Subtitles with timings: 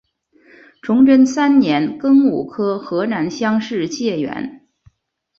[0.81, 4.67] 崇祯三年庚午科河南乡试解元。